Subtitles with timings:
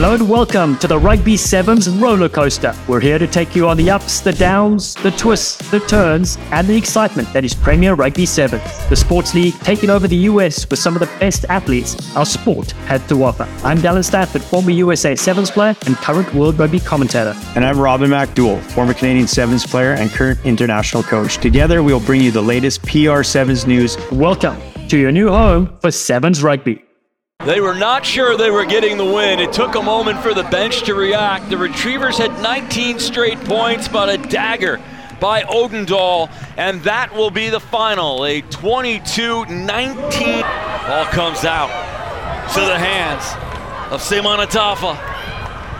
[0.00, 2.74] Hello and welcome to the Rugby Sevens roller coaster.
[2.88, 6.66] We're here to take you on the ups, the downs, the twists, the turns, and
[6.66, 10.78] the excitement that is Premier Rugby Sevens, the sports league taking over the US with
[10.78, 13.46] some of the best athletes our sport had to offer.
[13.62, 17.34] I'm Dallen Stanford, former USA Sevens player and current World Rugby commentator.
[17.54, 21.36] And I'm Robin MacDowell, former Canadian Sevens player and current international coach.
[21.36, 23.98] Together, we'll bring you the latest PR Sevens news.
[24.10, 24.56] Welcome
[24.88, 26.89] to your new home for Sevens Rugby.
[27.44, 29.40] They were not sure they were getting the win.
[29.40, 31.48] It took a moment for the bench to react.
[31.48, 34.78] The Retrievers had 19 straight points, but a dagger
[35.20, 38.26] by Odendaal, and that will be the final.
[38.26, 40.42] A 22-19
[40.86, 41.70] ball comes out
[42.52, 43.24] to the hands
[43.90, 44.98] of Simon Atafa.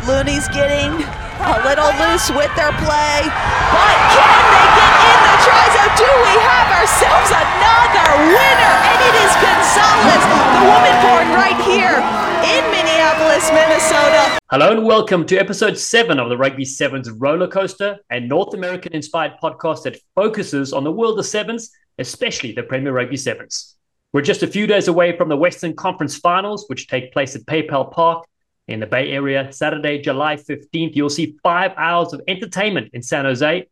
[0.07, 1.05] Looney's getting
[1.41, 3.25] a little loose with their play,
[3.73, 5.95] but can they get in the try zone?
[5.97, 8.77] Do we have ourselves another winner?
[8.85, 11.97] And it is Gonzalez, the woman born right here
[12.45, 14.38] in Minneapolis, Minnesota.
[14.51, 18.93] Hello and welcome to episode seven of the Rugby Sevens roller coaster, a North American
[18.93, 23.77] inspired podcast that focuses on the world of sevens, especially the Premier Rugby Sevens.
[24.13, 27.46] We're just a few days away from the Western Conference Finals, which take place at
[27.46, 28.27] PayPal Park
[28.69, 30.95] in the Bay Area, Saturday, July 15th.
[30.95, 33.67] You'll see five hours of entertainment in San Jose.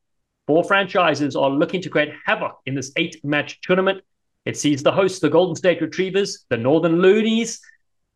[0.46, 4.02] Four franchises are looking to create havoc in this eight match tournament.
[4.44, 7.60] It sees the hosts, the Golden State Retrievers, the Northern Loonies,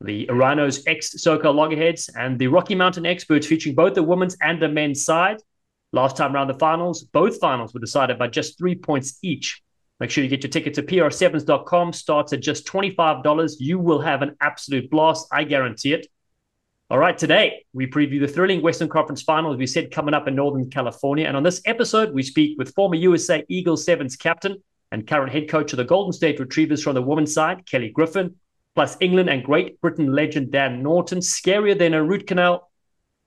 [0.01, 4.61] the Rhinos ex SoCal Loggerheads, and the Rocky Mountain Experts, featuring both the women's and
[4.61, 5.39] the men's side.
[5.93, 9.63] Last time around the finals, both finals were decided by just three points each.
[10.01, 11.93] Make sure you get your ticket to pr7s.com.
[11.93, 13.55] Starts at just $25.
[13.59, 15.29] You will have an absolute blast.
[15.31, 16.07] I guarantee it.
[16.93, 20.35] All right, today we preview the thrilling Western Conference Finals we said coming up in
[20.35, 21.27] Northern California.
[21.27, 25.49] And on this episode, we speak with former USA Eagles Sevens captain and current head
[25.49, 28.35] coach of the Golden State Retrievers from the women's side, Kelly Griffin,
[28.75, 32.71] plus England and Great Britain legend Dan Norton, scarier than a root canal.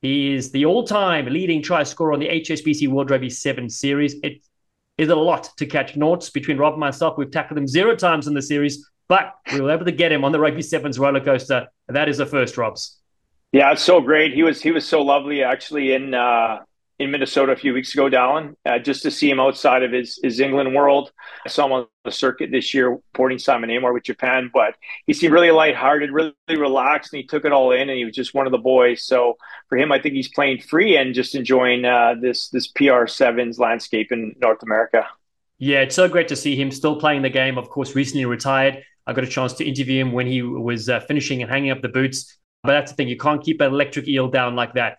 [0.04, 4.14] He is the all-time leading try scorer on the HSBC World Rugby 7 series.
[4.22, 4.46] It
[5.00, 7.18] is a lot to catch Norts between Rob and myself.
[7.18, 10.24] We've tackled him zero times in the series, but we were able to get him
[10.24, 11.68] on the Rugby Sevens roller coaster.
[11.88, 13.00] And that is the first, Robs.
[13.52, 14.34] Yeah, it's so great.
[14.34, 16.60] He was he was so lovely actually in uh,
[17.00, 18.56] in Minnesota a few weeks ago, Dallen.
[18.66, 21.12] Uh, just to see him outside of his his England world.
[21.46, 24.76] I saw him on the circuit this year, porting Simon Amor with Japan, but
[25.08, 28.16] he seemed really lighthearted, really relaxed, and he took it all in, and he was
[28.16, 29.04] just one of the boys.
[29.04, 29.38] So
[29.70, 33.60] for him, I think he's playing free and just enjoying uh, this this PR sevens
[33.60, 35.08] landscape in North America.
[35.58, 37.58] Yeah, it's so great to see him still playing the game.
[37.58, 38.84] Of course, recently retired.
[39.08, 41.82] I got a chance to interview him when he was uh, finishing and hanging up
[41.82, 42.38] the boots.
[42.66, 44.98] But that's the thing, you can't keep an electric eel down like that.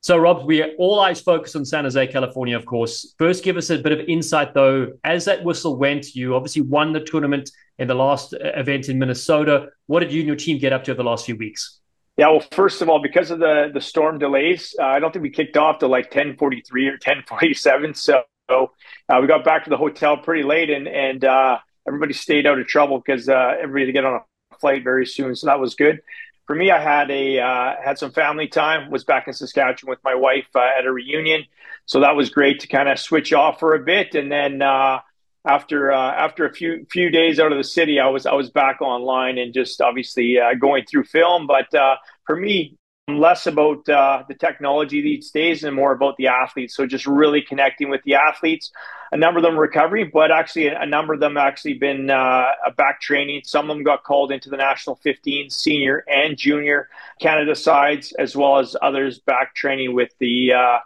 [0.00, 3.14] So, Rob, we are all eyes focused on San Jose, California, of course.
[3.18, 4.92] First, give us a bit of insight, though.
[5.02, 8.98] As that whistle went, you obviously won the tournament in the last uh, event in
[8.98, 9.68] Minnesota.
[9.86, 11.80] What did you and your team get up to over the last few weeks?
[12.18, 15.22] Yeah, well, first of all, because of the the storm delays, uh, I don't think
[15.22, 17.94] we kicked off to like ten forty three or ten forty seven.
[17.94, 22.46] So uh, we got back to the hotel pretty late, and and uh, everybody stayed
[22.46, 24.20] out of trouble because uh, everybody to get on
[24.52, 25.34] a flight very soon.
[25.34, 26.02] So that was good
[26.46, 28.90] for me, I had a uh, had some family time.
[28.90, 31.44] Was back in Saskatchewan with my wife uh, at a reunion,
[31.86, 34.14] so that was great to kind of switch off for a bit.
[34.14, 35.00] And then uh,
[35.46, 38.50] after uh, after a few few days out of the city, I was I was
[38.50, 41.46] back online and just obviously uh, going through film.
[41.46, 41.96] But uh,
[42.26, 42.76] for me,
[43.08, 46.76] less about the technology these days and more about the athletes.
[46.76, 48.70] So just really connecting with the athletes.
[49.14, 53.00] A number of them recovery, but actually a number of them actually been uh, back
[53.00, 53.42] training.
[53.44, 56.88] Some of them got called into the national 15 senior and junior
[57.20, 60.78] Canada sides, as well as others back training with the uh,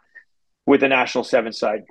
[0.67, 1.85] with the national seven side.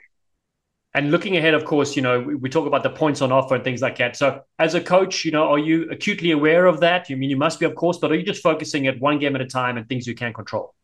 [0.94, 3.56] And looking ahead, of course, you know, we, we, talk about the points on offer
[3.56, 4.16] and things like that.
[4.16, 7.10] So, as a coach, you know, are you acutely aware of that?
[7.10, 9.34] You mean you must be, of course, but are you just focusing at one game
[9.36, 10.76] at a time and things you can control?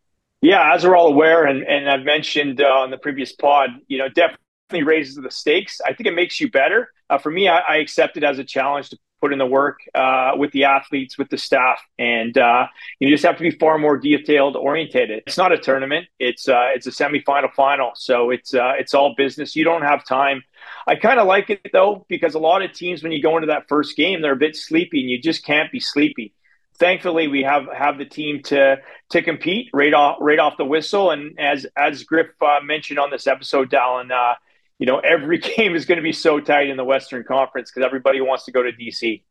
[0.42, 4.00] Yeah, as we're all aware, and, and I've mentioned uh, on the previous pod, you
[4.00, 5.82] know, definitely raises the stakes.
[5.86, 6.92] I think it makes you better.
[7.10, 9.80] Uh, for me, I, I accept it as a challenge to put in the work
[9.96, 12.68] uh, with the athletes, with the staff, and uh,
[13.00, 15.24] you just have to be far more detailed orientated.
[15.26, 19.14] It's not a tournament; it's uh, it's a semifinal final, so it's uh, it's all
[19.16, 19.56] business.
[19.56, 20.44] You don't have time.
[20.88, 23.48] I kind of like it though because a lot of teams, when you go into
[23.48, 26.34] that first game, they're a bit sleepy, and you just can't be sleepy.
[26.78, 28.78] Thankfully, we have have the team to
[29.12, 33.10] to compete right off right off the whistle, and as as Griff uh, mentioned on
[33.10, 34.36] this episode, Dallen uh,
[34.84, 37.86] you know, every game is going to be so tight in the Western Conference because
[37.86, 39.24] everybody wants to go to DC.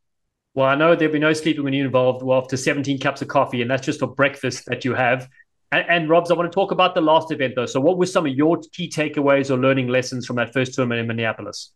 [0.54, 2.24] Well, I know there'll be no sleeping when you're involved.
[2.24, 5.28] Well, after 17 cups of coffee, and that's just for breakfast that you have.
[5.70, 7.66] And, and Robs, I want to talk about the last event though.
[7.66, 11.00] So, what were some of your key takeaways or learning lessons from that first tournament
[11.02, 11.72] in Minneapolis?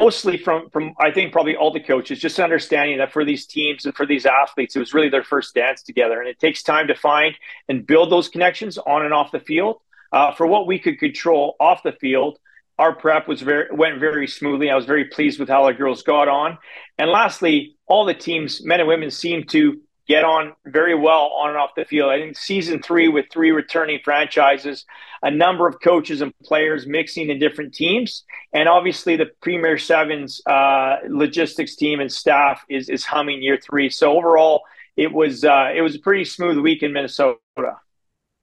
[0.00, 3.86] mostly from from I think probably all the coaches, just understanding that for these teams
[3.86, 6.88] and for these athletes, it was really their first dance together, and it takes time
[6.88, 7.36] to find
[7.68, 9.76] and build those connections on and off the field.
[10.10, 12.38] Uh, for what we could control off the field,
[12.82, 14.68] our prep was very went very smoothly.
[14.68, 16.58] I was very pleased with how the girls got on,
[16.98, 21.50] and lastly, all the teams, men and women, seemed to get on very well on
[21.50, 22.10] and off the field.
[22.10, 24.84] I think season three with three returning franchises,
[25.22, 30.42] a number of coaches and players mixing in different teams, and obviously the Premier Sevens
[30.46, 33.90] uh, logistics team and staff is is humming year three.
[33.90, 34.62] So overall,
[34.96, 37.38] it was uh, it was a pretty smooth week in Minnesota.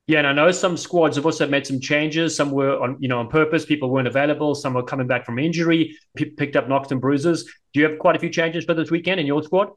[0.10, 2.36] Yeah, and I know some squads have also made some changes.
[2.36, 3.64] Some were on, you know, on purpose.
[3.64, 4.56] People weren't available.
[4.56, 7.44] Some were coming back from injury, p- picked up knocks and bruises.
[7.76, 9.70] Do you have quite a few changes for this weekend in your squad?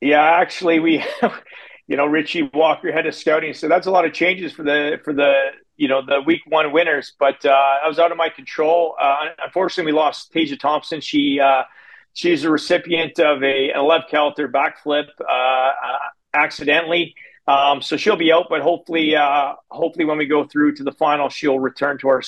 [0.00, 1.42] Yeah, actually, we, have,
[1.88, 5.00] you know, Richie Walker head of scouting, so that's a lot of changes for the
[5.04, 5.34] for the
[5.76, 7.14] you know the week one winners.
[7.18, 8.94] But uh, I was out of my control.
[9.02, 11.00] Uh, unfortunately, we lost Tasia Thompson.
[11.00, 11.64] She uh,
[12.12, 15.98] she's a recipient of a, Alev Kelter backflip uh, uh,
[16.34, 17.16] accidentally.
[17.46, 20.92] Um, so she'll be out, but hopefully, uh, hopefully when we go through to the
[20.92, 22.22] final, she'll return to our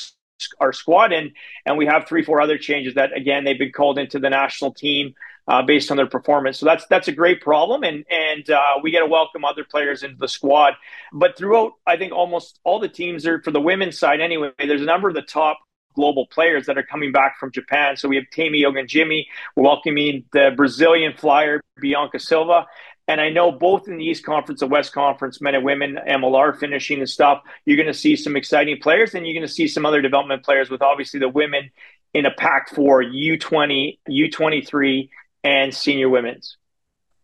[0.59, 1.13] our squad.
[1.13, 1.31] And
[1.65, 4.75] and we have three, four other changes that again they've been called into the national
[4.75, 5.15] team
[5.47, 6.59] uh, based on their performance.
[6.59, 10.03] So that's that's a great problem, and and uh, we get to welcome other players
[10.03, 10.75] into the squad.
[11.13, 14.51] But throughout, I think almost all the teams are for the women's side anyway.
[14.59, 15.59] There's a number of the top
[15.95, 17.97] global players that are coming back from Japan.
[17.97, 19.27] So we have Tammy Ogunjimi.
[19.55, 22.67] Welcoming the Brazilian flyer Bianca Silva.
[23.07, 26.59] And I know both in the East Conference and West Conference, men and women, MLR
[26.59, 29.69] finishing and stuff, you're going to see some exciting players, and you're going to see
[29.69, 31.71] some other development players with obviously the women
[32.15, 35.11] in a pack for U20, U23,
[35.43, 36.57] and senior women's.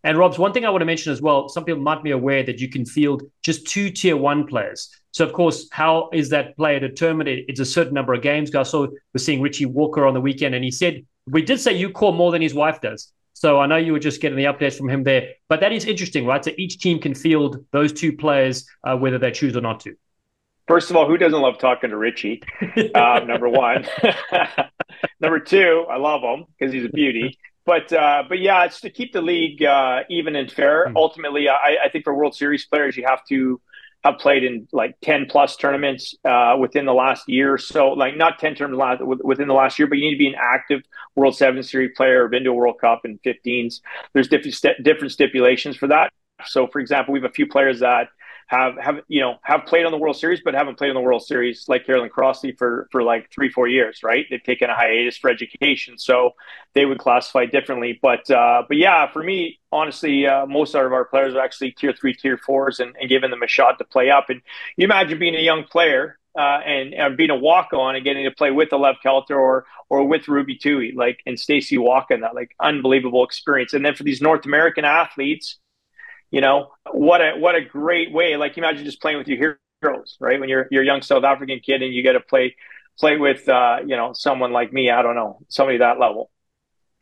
[0.03, 2.43] And Robs, one thing I want to mention as well, some people might be aware
[2.43, 4.91] that you can field just two tier one players.
[5.13, 7.29] So of course, how is that player determined?
[7.29, 8.55] It's a certain number of games.
[8.55, 11.77] I saw we're seeing Richie Walker on the weekend, and he said we did say
[11.77, 13.13] you call more than his wife does.
[13.41, 15.87] So I know you were just getting the updates from him there, but that is
[15.87, 16.45] interesting, right?
[16.45, 19.95] So each team can field those two players, uh, whether they choose or not to.
[20.69, 22.43] First of all, who doesn't love talking to Richie?
[22.95, 23.87] Uh, number one.
[25.21, 28.91] number two, I love him because he's a beauty but uh, but yeah, it's to
[28.91, 30.87] keep the league uh, even and fair.
[30.87, 30.97] Mm.
[30.97, 33.61] Ultimately, I, I, think for World Series players, you have to
[34.05, 37.59] have played in like ten plus tournaments uh, within the last year.
[37.59, 38.79] So like not ten terms
[39.23, 40.83] within the last year, but you need to be an active
[41.17, 43.81] World Seven Series player been to a World Cup in 15s.
[44.13, 46.13] There's different different stipulations for that.
[46.47, 48.09] So for example, we have a few players that
[48.51, 51.01] have have you know have played on the World Series, but haven't played on the
[51.01, 54.27] World Series like Caroline Crossley for for like three four years, right?
[54.29, 56.35] They've taken a hiatus for education, so
[56.75, 58.01] they would classify differently.
[58.03, 61.93] But uh, but yeah, for me, honestly, uh, most of our players are actually tier
[61.93, 64.31] three, tier fours, and, and giving them a shot to play up.
[64.31, 64.43] And
[64.77, 66.17] you imagine being a young player.
[66.39, 69.37] Uh, and, and being a walk on and getting to play with the Alev Kelter
[69.37, 73.73] or or with Ruby Tui, like and Stacey Walker, that like unbelievable experience.
[73.73, 75.59] And then for these North American athletes,
[76.31, 80.17] you know what a what a great way like imagine just playing with your heroes
[80.21, 82.55] right when you're you're a young south african kid and you get to play
[82.99, 86.31] play with uh, you know someone like me i don't know somebody that level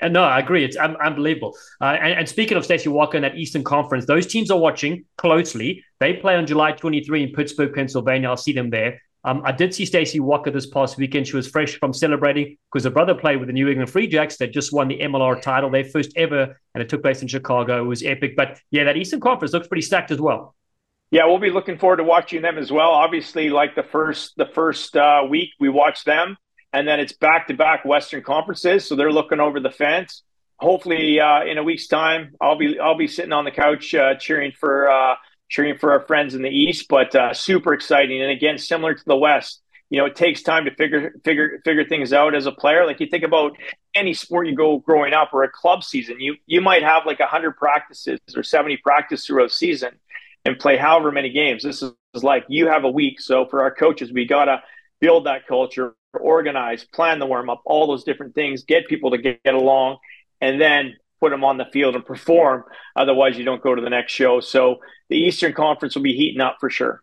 [0.01, 0.65] and no, I agree.
[0.65, 1.57] It's un- unbelievable.
[1.81, 5.05] Uh, and, and, speaking of Stacey Walker in that Eastern Conference, those teams are watching
[5.17, 5.85] closely.
[5.99, 8.29] They play on July 23 in Pittsburgh, Pennsylvania.
[8.29, 9.03] I'll see them there.
[9.25, 11.27] Um, I did see Stacey Walker this past weekend.
[11.27, 14.37] She was fresh from celebrating because her brother played with the New England Free Jacks
[14.39, 17.83] that just won the MLR title, their first ever, and it took place in Chicago.
[17.83, 18.37] It was epic.
[18.37, 20.55] But yeah, that Eastern Conference looks pretty stacked as well.
[21.11, 22.91] Yeah, we'll be looking forward to watching them as well.
[22.91, 26.37] Obviously, like the first the first uh, week, we watch them,
[26.73, 30.23] and then it's back to back Western conferences, so they're looking over the fence.
[30.59, 34.17] Hopefully, uh, in a week's time, I'll be I'll be sitting on the couch uh,
[34.17, 35.15] cheering for uh,
[35.49, 38.21] cheering for our friends in the East, but uh, super exciting.
[38.21, 41.85] And again, similar to the West, you know, it takes time to figure figure figure
[41.85, 42.87] things out as a player.
[42.87, 43.57] Like you think about
[43.95, 47.21] any sport you go growing up or a club season, you you might have like
[47.21, 49.99] hundred practices or seventy practices throughout a season
[50.45, 51.63] and play however many games.
[51.63, 53.21] This is like you have a week.
[53.21, 54.63] So for our coaches, we gotta
[55.01, 59.19] build that culture, organize, plan the warm up, all those different things, get people to
[59.19, 59.99] get, get along,
[60.41, 62.65] and then put them on the field and perform.
[62.97, 64.41] Otherwise, you don't go to the next show.
[64.41, 67.03] So the Eastern Conference will be heating up for sure.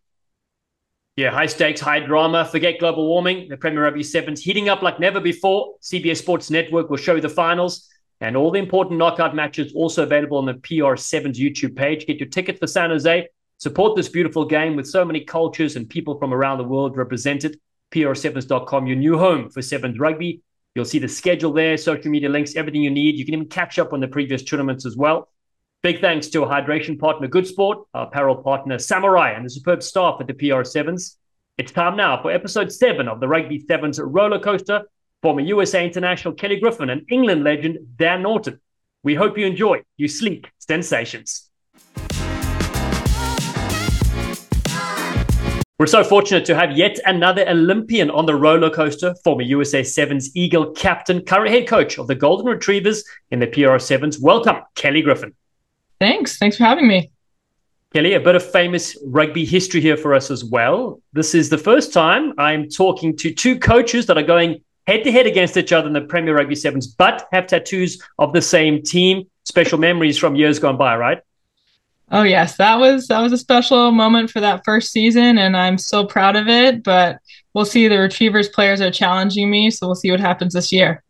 [1.16, 2.44] Yeah, high stakes, high drama.
[2.44, 3.48] Forget global warming.
[3.48, 5.76] The Premier Rugby Sevens heating up like never before.
[5.82, 7.90] CBS Sports Network will show the finals
[8.22, 12.06] and all the important knockout matches also available on the PR7's YouTube page.
[12.06, 13.28] Get your ticket for San Jose.
[13.58, 17.60] Support this beautiful game with so many cultures and people from around the world represented.
[17.92, 20.42] PR7s.com, your new home for Sevens rugby.
[20.76, 23.16] You'll see the schedule there, social media links, everything you need.
[23.16, 25.30] You can even catch up on the previous tournaments as well.
[25.82, 29.82] Big thanks to our hydration partner, Good Sport, our apparel partner, Samurai, and the superb
[29.82, 31.16] staff at the PR7s.
[31.58, 34.84] It's time now for episode seven of the Rugby Sevens roller coaster
[35.26, 38.60] former USA international Kelly Griffin, and England legend Dan Norton.
[39.02, 41.45] We hope you enjoy you sleek sensations.
[45.78, 50.34] We're so fortunate to have yet another Olympian on the roller coaster, former USA Sevens
[50.34, 54.18] Eagle captain, current head coach of the Golden Retrievers in the PR Sevens.
[54.18, 55.34] Welcome, Kelly Griffin.
[56.00, 56.38] Thanks.
[56.38, 57.12] Thanks for having me.
[57.94, 61.02] Kelly, a bit of famous rugby history here for us as well.
[61.12, 65.12] This is the first time I'm talking to two coaches that are going head to
[65.12, 68.82] head against each other in the Premier Rugby Sevens, but have tattoos of the same
[68.82, 69.30] team.
[69.44, 71.22] Special memories from years gone by, right?
[72.12, 75.78] Oh yes, that was that was a special moment for that first season, and I'm
[75.78, 76.84] so proud of it.
[76.84, 77.18] But
[77.54, 77.88] we'll see.
[77.88, 81.04] The Retrievers players are challenging me, so we'll see what happens this year.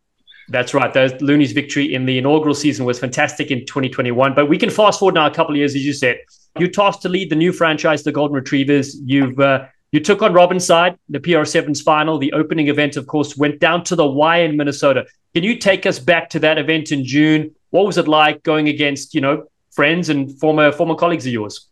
[0.48, 0.92] That's right.
[0.92, 4.34] Those Looney's victory in the inaugural season was fantastic in 2021.
[4.34, 6.18] But we can fast forward now a couple of years, as you said.
[6.58, 8.96] You tasked to lead the new franchise, the Golden Retrievers.
[9.04, 12.18] You've uh, you took on Robin's side, the PR7's final.
[12.18, 15.06] The opening event, of course, went down to the Y in Minnesota.
[15.34, 17.54] Can you take us back to that event in June?
[17.70, 19.44] What was it like going against, you know,
[19.76, 21.68] friends and former former colleagues of yours?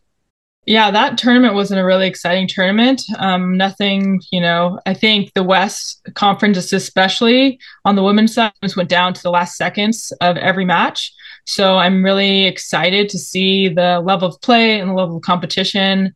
[0.65, 3.03] Yeah, that tournament was in a really exciting tournament.
[3.19, 8.89] Um, nothing, you know, I think the West Conference, especially on the women's side, went
[8.89, 11.13] down to the last seconds of every match.
[11.45, 16.15] So I'm really excited to see the level of play and the level of competition.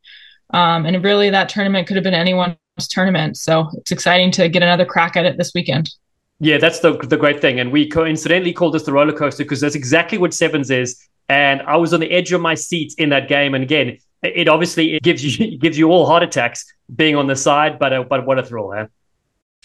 [0.52, 2.58] Um, and really, that tournament could have been anyone's
[2.90, 3.38] tournament.
[3.38, 5.92] So it's exciting to get another crack at it this weekend.
[6.40, 9.60] Yeah, that's the the great thing, and we coincidentally called this the roller coaster because
[9.60, 13.10] that's exactly what sevens is and I was on the edge of my seat in
[13.10, 13.54] that game.
[13.54, 17.28] And again, it obviously it gives you it gives you all heart attacks being on
[17.28, 18.90] the side, but uh, but what a thrill, man!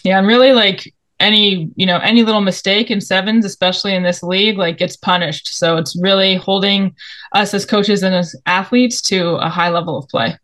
[0.03, 4.23] Yeah, and really like any you know any little mistake in sevens, especially in this
[4.23, 5.55] league, like gets punished.
[5.55, 6.95] So it's really holding
[7.33, 10.37] us as coaches and as athletes to a high level of play.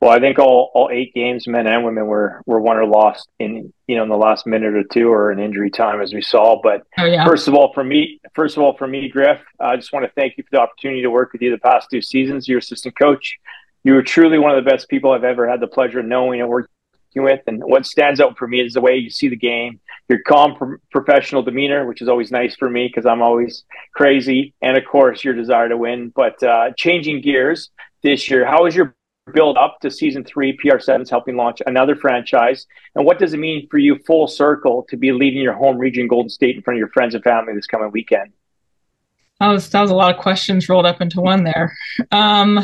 [0.00, 3.28] Well, I think all, all eight games, men and women, were were won or lost
[3.38, 6.20] in you know in the last minute or two or in injury time, as we
[6.20, 6.60] saw.
[6.62, 7.24] But oh, yeah.
[7.24, 10.12] first of all, for me, first of all, for me, Griff, I just want to
[10.12, 12.46] thank you for the opportunity to work with you the past two seasons.
[12.46, 13.38] Your assistant coach,
[13.84, 16.40] you were truly one of the best people I've ever had the pleasure of knowing
[16.40, 16.70] and working
[17.16, 17.40] with.
[17.46, 20.56] And what stands out for me is the way you see the game, your calm,
[20.56, 24.84] pro- professional demeanor, which is always nice for me because I'm always crazy, and of
[24.84, 26.12] course your desire to win.
[26.14, 27.70] But uh, changing gears
[28.02, 28.94] this year, how was your
[29.32, 32.66] build up to season three, PR7's helping launch another franchise.
[32.94, 36.06] And what does it mean for you, full circle, to be leading your home region,
[36.06, 38.32] Golden State, in front of your friends and family this coming weekend?
[39.40, 41.76] That was, that was a lot of questions rolled up into one there.
[42.12, 42.58] Um,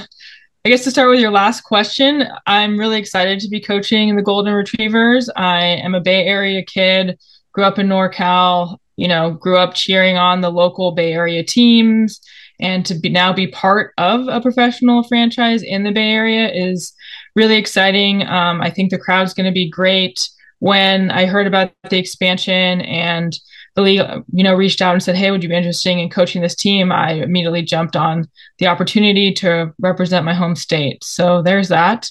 [0.64, 4.22] I guess to start with your last question, I'm really excited to be coaching the
[4.22, 5.28] Golden Retrievers.
[5.34, 7.18] I am a Bay Area kid,
[7.50, 12.20] grew up in NorCal, you know, grew up cheering on the local Bay Area teams
[12.62, 16.94] and to be now be part of a professional franchise in the Bay Area is
[17.34, 18.26] really exciting.
[18.26, 20.28] Um, I think the crowd's going to be great.
[20.60, 23.36] When I heard about the expansion and
[23.74, 24.00] the league,
[24.32, 26.92] you know, reached out and said, "Hey, would you be interested in coaching this team?"
[26.92, 28.28] I immediately jumped on
[28.58, 31.02] the opportunity to represent my home state.
[31.02, 32.08] So there's that.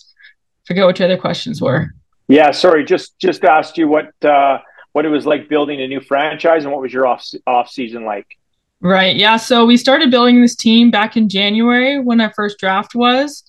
[0.65, 1.93] Forget what your other questions were.
[2.27, 2.84] Yeah, sorry.
[2.84, 4.58] Just just asked you what uh,
[4.91, 8.03] what it was like building a new franchise and what was your off off season
[8.03, 8.27] like.
[8.81, 9.15] Right.
[9.15, 9.38] Yeah.
[9.38, 13.43] So we started building this team back in January when our first draft was.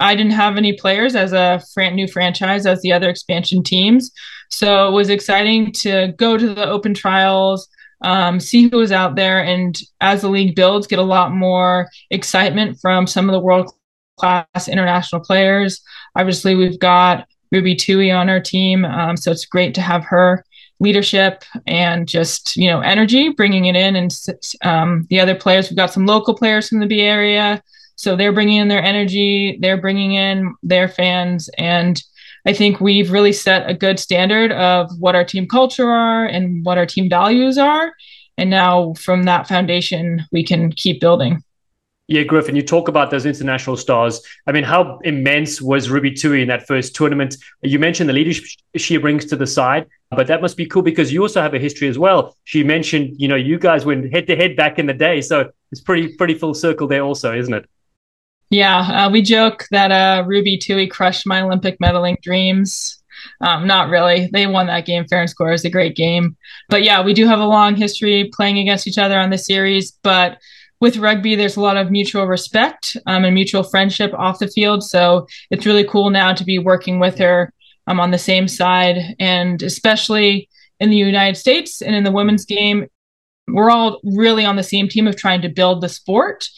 [0.00, 4.10] I didn't have any players as a new franchise as the other expansion teams.
[4.50, 7.68] So it was exciting to go to the open trials,
[8.02, 11.88] um, see who was out there, and as the league builds, get a lot more
[12.10, 13.72] excitement from some of the world
[14.18, 15.80] class international players.
[16.16, 20.44] Obviously, we've got Ruby Tui on our team, um, so it's great to have her
[20.80, 24.14] leadership and just you know energy bringing it in and
[24.62, 27.62] um, the other players we've got some local players from the bay area
[27.96, 32.02] so they're bringing in their energy they're bringing in their fans and
[32.46, 36.64] i think we've really set a good standard of what our team culture are and
[36.64, 37.92] what our team values are
[38.36, 41.42] and now from that foundation we can keep building
[42.08, 44.22] yeah, Griffin, you talk about those international stars.
[44.46, 47.36] I mean, how immense was Ruby Tui in that first tournament?
[47.62, 48.44] You mentioned the leadership
[48.76, 51.58] she brings to the side, but that must be cool because you also have a
[51.58, 52.36] history as well.
[52.44, 55.50] She mentioned, you know, you guys went head to head back in the day, so
[55.72, 57.68] it's pretty pretty full circle there, also, isn't it?
[58.50, 63.02] Yeah, uh, we joke that uh, Ruby Tui crushed my Olympic medaling dreams.
[63.40, 64.28] Um, not really.
[64.32, 65.48] They won that game fair and square.
[65.48, 66.36] It was a great game.
[66.68, 69.92] But yeah, we do have a long history playing against each other on the series.
[70.02, 70.38] But
[70.80, 74.84] with rugby, there's a lot of mutual respect um, and mutual friendship off the field.
[74.84, 77.52] So it's really cool now to be working with her
[77.86, 79.14] um, on the same side.
[79.18, 80.48] And especially
[80.80, 82.86] in the United States and in the women's game,
[83.48, 86.48] we're all really on the same team of trying to build the sport,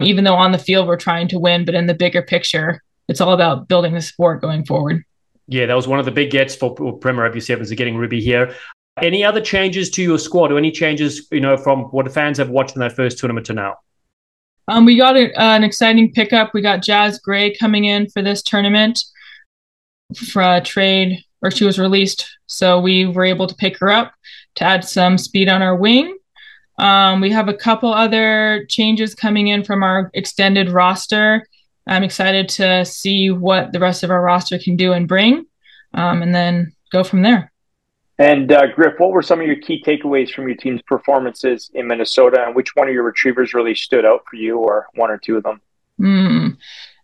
[0.00, 1.64] even though on the field we're trying to win.
[1.64, 5.02] But in the bigger picture, it's all about building the sport going forward.
[5.48, 8.20] Yeah, that was one of the big gets for Premier Rugby Sevens of getting Ruby
[8.20, 8.54] here.
[9.00, 12.36] Any other changes to your squad or any changes, you know, from what the fans
[12.38, 13.76] have watched in that first tournament to now?
[14.66, 16.52] Um, we got a, uh, an exciting pickup.
[16.52, 19.02] We got Jaz Gray coming in for this tournament
[20.16, 22.28] for a trade, or she was released.
[22.46, 24.12] So we were able to pick her up
[24.56, 26.16] to add some speed on our wing.
[26.78, 31.46] Um, we have a couple other changes coming in from our extended roster.
[31.86, 35.46] I'm excited to see what the rest of our roster can do and bring,
[35.94, 37.52] um, and then go from there.
[38.18, 41.86] And uh, Griff, what were some of your key takeaways from your team's performances in
[41.86, 45.18] Minnesota, and which one of your retrievers really stood out for you, or one or
[45.18, 45.60] two of them?
[46.00, 46.56] Mm.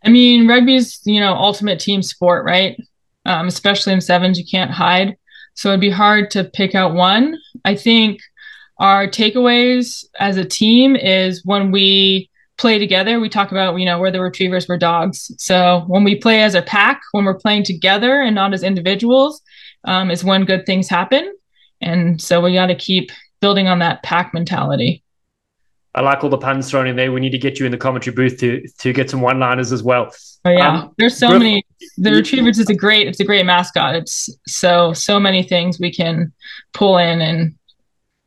[0.04, 2.76] I mean, rugby's you know ultimate team sport, right?
[3.26, 5.16] Um, especially in sevens, you can't hide,
[5.54, 7.38] so it'd be hard to pick out one.
[7.64, 8.20] I think
[8.78, 12.28] our takeaways as a team is when we
[12.58, 15.30] play together, we talk about, you know, we're the retrievers, we're dogs.
[15.38, 19.40] So when we play as a pack, when we're playing together and not as individuals,
[19.84, 21.34] um, is when good things happen.
[21.80, 25.03] And so we got to keep building on that pack mentality.
[25.94, 27.12] I like all the puns thrown in there.
[27.12, 29.72] We need to get you in the commentary booth to to get some one liners
[29.72, 30.12] as well.
[30.44, 31.64] Oh yeah, um, there's so many.
[31.98, 33.06] The retrievers is a great.
[33.06, 33.94] It's a great mascot.
[33.94, 36.32] It's so so many things we can
[36.72, 37.54] pull in and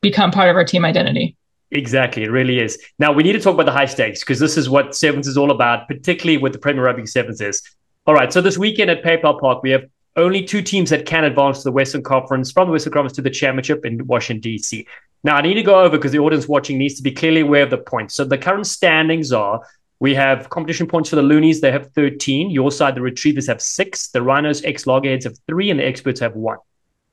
[0.01, 1.35] become part of our team identity.
[1.71, 2.81] Exactly, it really is.
[2.99, 5.37] Now we need to talk about the high stakes because this is what sevens is
[5.37, 7.61] all about, particularly with the Premier Rugby Sevens is.
[8.05, 9.83] All right, so this weekend at PayPal Park, we have
[10.17, 13.21] only two teams that can advance to the Western Conference from the Western Conference to
[13.21, 14.85] the championship in Washington D.C.
[15.23, 17.63] Now I need to go over because the audience watching needs to be clearly aware
[17.63, 18.15] of the points.
[18.15, 19.61] So the current standings are:
[19.99, 22.49] we have competition points for the Loonies; they have 13.
[22.49, 24.09] Your side, the Retrievers, have six.
[24.09, 26.57] The Rhinos, ex Loggerheads, have three, and the Experts have one.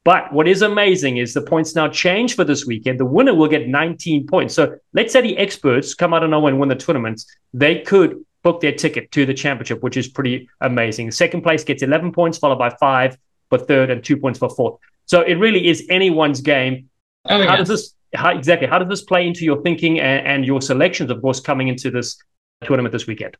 [0.04, 3.00] But what is amazing is the points now change for this weekend.
[3.00, 4.54] The winner will get 19 points.
[4.54, 7.25] So let's say the experts come out of nowhere and win the tournament.
[7.54, 11.10] They could book their ticket to the championship, which is pretty amazing.
[11.10, 14.78] Second place gets 11 points, followed by five for third and two points for fourth.
[15.06, 16.88] So it really is anyone's game.
[17.28, 18.68] Oh, how does this how, exactly?
[18.68, 21.90] How does this play into your thinking and, and your selections, of course, coming into
[21.90, 22.16] this
[22.62, 23.36] tournament this weekend?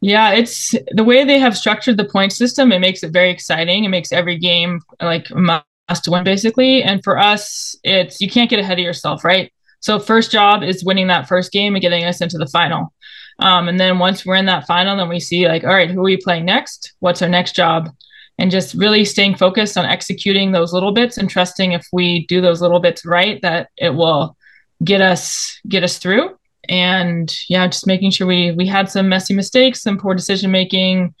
[0.00, 2.72] Yeah, it's the way they have structured the point system.
[2.72, 3.84] It makes it very exciting.
[3.84, 6.82] It makes every game like must win basically.
[6.82, 9.52] And for us, it's you can't get ahead of yourself, right?
[9.78, 12.92] So first job is winning that first game and getting us into the final.
[13.38, 16.00] Um, and then once we're in that final, then we see like, all right, who
[16.00, 16.92] are we playing next?
[17.00, 17.90] What's our next job?
[18.38, 22.40] And just really staying focused on executing those little bits and trusting if we do
[22.40, 24.36] those little bits right, that it will
[24.84, 26.36] get us get us through.
[26.68, 31.14] And yeah, just making sure we we had some messy mistakes, some poor decision making,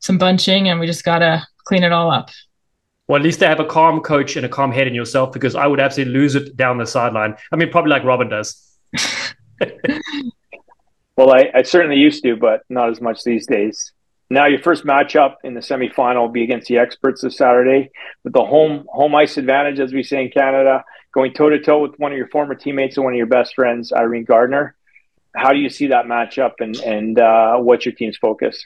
[0.00, 2.30] some bunching, and we just gotta clean it all up.
[3.08, 5.54] Well, at least they have a calm coach and a calm head in yourself because
[5.54, 7.36] I would absolutely lose it down the sideline.
[7.52, 8.60] I mean, probably like Robin does.
[11.16, 13.92] well, I, I, certainly used to, but not as much these days.
[14.28, 17.90] Now, your first matchup in the semifinal will be against the experts this Saturday
[18.24, 21.80] with the home home ice advantage, as we say in Canada, going toe to toe
[21.80, 24.74] with one of your former teammates and one of your best friends, Irene Gardner.
[25.34, 28.62] How do you see that matchup, and and uh, what's your team's focus?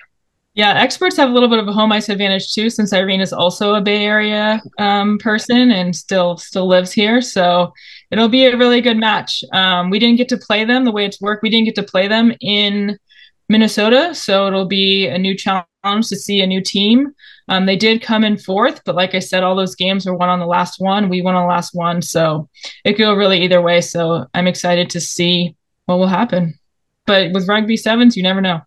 [0.55, 3.33] Yeah, experts have a little bit of a home ice advantage too, since Irene is
[3.33, 7.21] also a Bay Area um, person and still still lives here.
[7.21, 7.73] So
[8.11, 9.45] it'll be a really good match.
[9.53, 11.43] Um, we didn't get to play them the way it's worked.
[11.43, 12.99] We didn't get to play them in
[13.49, 15.67] Minnesota, so it'll be a new challenge
[16.09, 17.13] to see a new team.
[17.49, 20.29] Um, they did come in fourth, but like I said, all those games were won
[20.29, 21.09] on the last one.
[21.09, 22.49] We won on the last one, so
[22.85, 23.81] it could go really either way.
[23.81, 26.55] So I'm excited to see what will happen.
[27.07, 28.61] But with rugby sevens, you never know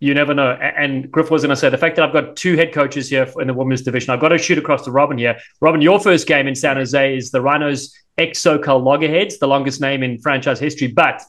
[0.00, 0.52] you never know.
[0.52, 3.26] And Griff was going to say the fact that I've got two head coaches here
[3.40, 5.38] in the women's division, I've got to shoot across to Robin here.
[5.60, 9.80] Robin, your first game in San Jose is the Rhinos ex SoCal Loggerheads, the longest
[9.80, 10.88] name in franchise history.
[10.88, 11.22] But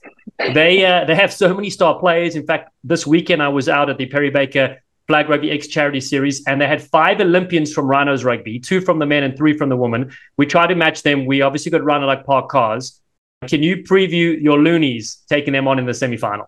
[0.53, 2.35] they uh, they have so many star players.
[2.35, 4.77] In fact, this weekend I was out at the Perry Baker
[5.07, 8.99] Flag Rugby X Charity Series, and they had five Olympians from Rhinos Rugby, two from
[8.99, 10.11] the men and three from the women.
[10.35, 11.25] We tried to match them.
[11.25, 12.99] We obviously got Rhino like park cars.
[13.47, 16.47] Can you preview your Loonies taking them on in the semifinal?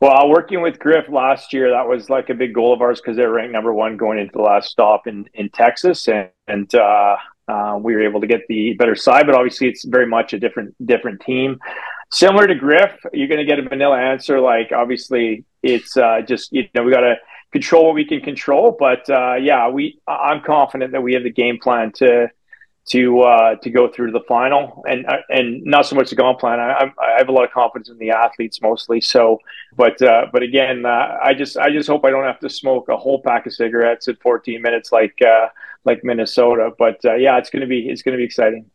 [0.00, 3.16] Well, working with Griff last year, that was like a big goal of ours because
[3.16, 7.16] they're ranked number one going into the last stop in, in Texas, and, and uh,
[7.48, 9.26] uh, we were able to get the better side.
[9.26, 11.58] But obviously, it's very much a different different team.
[12.12, 14.40] Similar to Griff, you're going to get a vanilla answer.
[14.40, 17.16] Like obviously, it's uh, just you know we got to
[17.50, 18.76] control what we can control.
[18.78, 22.28] But uh, yeah, we I'm confident that we have the game plan to
[22.88, 26.16] to uh, to go through to the final, and uh, and not so much the
[26.16, 26.58] game plan.
[26.58, 29.00] I, I have a lot of confidence in the athletes mostly.
[29.00, 29.38] So,
[29.76, 32.88] but uh, but again, uh, I just I just hope I don't have to smoke
[32.88, 35.48] a whole pack of cigarettes at 14 minutes like uh,
[35.84, 36.70] like Minnesota.
[36.78, 38.66] But uh, yeah, it's gonna be it's gonna be exciting.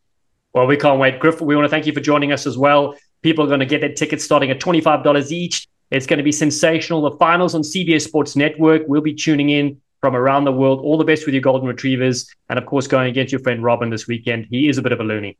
[0.54, 1.40] Well, we can't wait, Griff.
[1.40, 2.96] We want to thank you for joining us as well.
[3.22, 5.66] People are going to get their tickets starting at twenty five dollars each.
[5.90, 7.02] It's going to be sensational.
[7.02, 8.82] The finals on CBS Sports Network.
[8.86, 10.80] We'll be tuning in from around the world.
[10.80, 13.88] All the best with your golden retrievers, and of course, going against your friend Robin
[13.88, 14.44] this weekend.
[14.50, 15.38] He is a bit of a loony.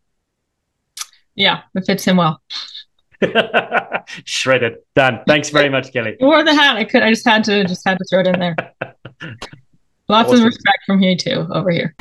[1.34, 2.40] Yeah, it fits him well.
[4.24, 4.76] Shredded.
[4.94, 5.20] Done.
[5.26, 6.16] Thanks very much, Kelly.
[6.20, 6.76] Wore the hat.
[6.76, 7.02] I could.
[7.02, 7.64] I just had to.
[7.64, 8.56] Just had to throw it in there.
[10.08, 10.38] Lots awesome.
[10.38, 11.94] of respect from you too over here.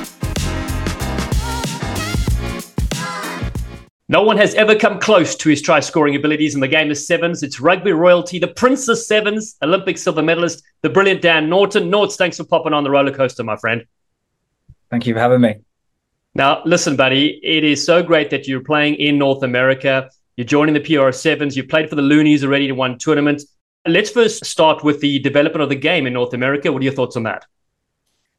[4.08, 6.98] No one has ever come close to his try scoring abilities in the game of
[6.98, 7.42] sevens.
[7.42, 11.90] It's rugby royalty, the Prince of Sevens, Olympic silver medalist, the brilliant Dan Norton.
[11.90, 13.86] Norts, thanks for popping on the roller coaster, my friend.
[14.90, 15.56] Thank you for having me.
[16.34, 20.10] Now, listen, buddy, it is so great that you're playing in North America.
[20.36, 21.56] You're joining the PR Sevens.
[21.56, 23.42] You've played for the Loonies already in one tournament.
[23.86, 26.70] Let's first start with the development of the game in North America.
[26.70, 27.46] What are your thoughts on that?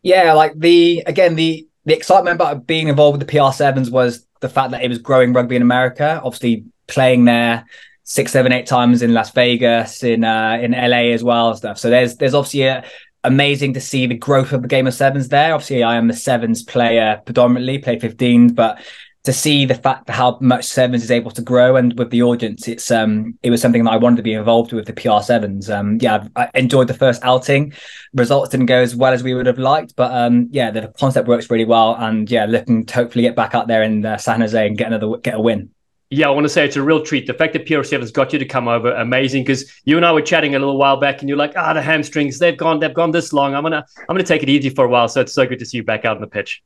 [0.04, 4.26] Yeah, like the again the the excitement about being involved with the PR Sevens was
[4.42, 6.20] the fact that it was growing rugby in America.
[6.24, 7.66] Obviously, playing there
[8.04, 11.78] six, seven, eight times in Las Vegas, in uh, in LA as well, and stuff.
[11.78, 12.84] So there's there's obviously a,
[13.24, 15.54] amazing to see the growth of the game of sevens there.
[15.54, 18.80] Obviously, I am the sevens player predominantly, play 15s, but
[19.26, 22.68] to see the fact how much sevens is able to grow and with the audience,
[22.68, 25.70] it's um it was something that I wanted to be involved with the PR sevens.
[25.70, 27.74] Um, yeah, I enjoyed the first outing.
[28.14, 31.28] Results didn't go as well as we would have liked, but um, yeah, the concept
[31.28, 34.42] works really well, and yeah, looking to hopefully get back out there in uh, San
[34.42, 35.70] Jose and get another get a win.
[36.12, 37.26] Yeah, I want to say it's a real treat.
[37.26, 39.44] The fact that PR7's got you to come over, amazing.
[39.44, 41.74] Because you and I were chatting a little while back, and you're like, "Ah, oh,
[41.74, 43.56] the hamstrings, they've gone, they've gone this long.
[43.56, 45.66] I'm gonna, I'm gonna take it easy for a while." So it's so good to
[45.66, 46.62] see you back out on the pitch.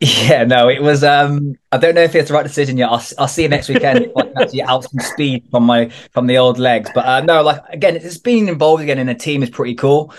[0.00, 1.02] Yeah, no, it was.
[1.02, 2.88] um I don't know if it's the right decision yet.
[2.88, 4.06] I'll, I'll see you next weekend.
[4.06, 7.20] if I can actually out some speed from my from the old legs, but uh,
[7.20, 10.14] no, like again, it's being involved again in a team is pretty cool.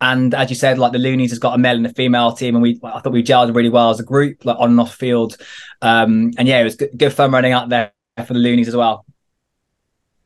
[0.00, 2.54] And as you said, like the Loonies has got a male and a female team,
[2.54, 4.94] and we I thought we gelled really well as a group, like on and off
[4.94, 5.36] field.
[5.82, 7.92] Um, and yeah, it was good, good fun running out there
[8.24, 9.04] for the Loonies as well.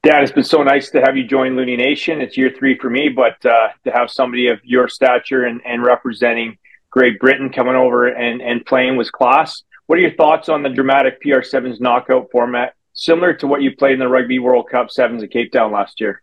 [0.04, 2.20] Dan, it's been so nice to have you join Looney Nation.
[2.20, 5.82] It's year three for me, but uh, to have somebody of your stature and, and
[5.82, 6.58] representing
[6.92, 9.64] Great Britain coming over and, and playing was class.
[9.86, 13.94] What are your thoughts on the dramatic PR7s knockout format, similar to what you played
[13.94, 16.22] in the Rugby World Cup Sevens at Cape Town last year?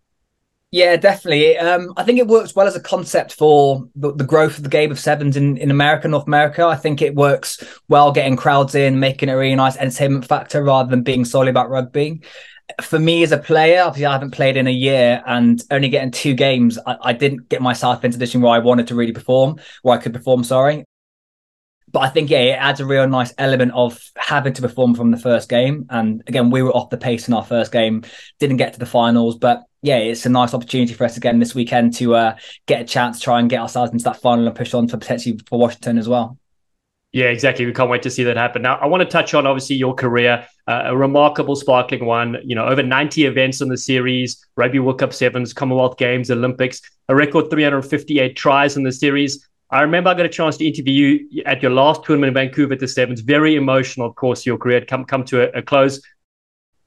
[0.71, 1.57] Yeah, definitely.
[1.57, 4.69] Um, I think it works well as a concept for the, the, growth of the
[4.69, 6.63] game of sevens in, in America, North America.
[6.63, 10.63] I think it works well getting crowds in, making it a really nice entertainment factor
[10.63, 12.21] rather than being solely about rugby
[12.81, 16.11] for me as a player, obviously I haven't played in a year and only getting
[16.11, 19.11] two games, I, I, didn't get myself into a position where I wanted to really
[19.11, 20.85] perform, where I could perform, sorry.
[21.91, 25.09] But I think, yeah, it adds a real nice element of having to perform from
[25.09, 25.87] the first game.
[25.89, 28.03] And again, we were off the pace in our first game,
[28.39, 31.55] didn't get to the finals, but yeah, it's a nice opportunity for us again this
[31.55, 32.35] weekend to uh,
[32.67, 34.97] get a chance to try and get ourselves into that final and push on for
[34.97, 36.37] potentially for Washington as well.
[37.11, 37.65] Yeah, exactly.
[37.65, 38.61] We can't wait to see that happen.
[38.61, 42.37] Now, I want to touch on obviously your career, uh, a remarkable, sparkling one.
[42.43, 46.81] You know, over 90 events in the series, Rugby World Cup Sevens, Commonwealth Games, Olympics,
[47.07, 49.47] a record 358 tries in the series.
[49.71, 52.73] I remember I got a chance to interview you at your last tournament in Vancouver
[52.73, 53.21] at the Sevens.
[53.21, 56.01] Very emotional, of course, your career had come come to a, a close.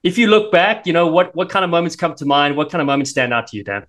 [0.05, 2.57] If you look back, you know what what kind of moments come to mind?
[2.57, 3.87] What kind of moments stand out to you, Dan?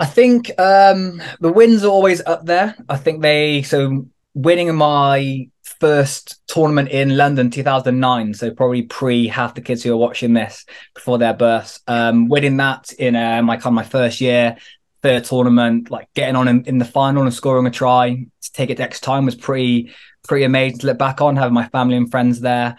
[0.00, 2.76] I think um, the wins are always up there.
[2.88, 4.06] I think they so
[4.38, 5.48] winning my
[5.80, 10.64] first tournament in London 2009 so probably pre half the kids who are watching this
[10.94, 11.80] before their births.
[11.88, 14.56] Um, winning that in uh, my kind of my first year
[15.02, 18.70] third tournament like getting on in, in, the final and scoring a try to take
[18.70, 19.92] it next time was pretty
[20.26, 22.76] pretty amazing to look back on having my family and friends there.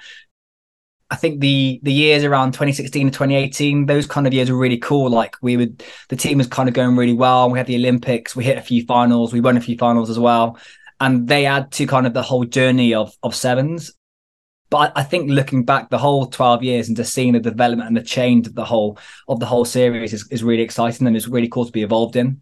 [1.10, 4.78] I think the the years around 2016 to 2018, those kind of years were really
[4.78, 5.10] cool.
[5.10, 7.50] Like we would, the team was kind of going really well.
[7.50, 10.20] We had the Olympics, we hit a few finals, we won a few finals as
[10.20, 10.58] well
[11.00, 13.94] and they add to kind of the whole journey of of sevens.
[14.70, 17.88] But I, I think looking back the whole 12 years and just seeing the development
[17.88, 21.16] and the change of the whole of the whole series is, is really exciting and
[21.16, 22.42] it's really cool to be involved in.